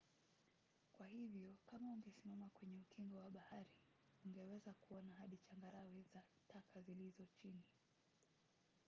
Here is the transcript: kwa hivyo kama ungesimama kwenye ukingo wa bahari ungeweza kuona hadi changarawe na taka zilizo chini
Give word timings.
kwa 0.91 1.05
hivyo 1.07 1.55
kama 1.65 1.89
ungesimama 1.91 2.49
kwenye 2.49 2.77
ukingo 2.79 3.19
wa 3.19 3.31
bahari 3.31 3.69
ungeweza 4.25 4.73
kuona 4.73 5.13
hadi 5.13 5.37
changarawe 5.37 6.05
na 6.13 6.23
taka 6.47 6.81
zilizo 6.81 7.25
chini 7.33 7.63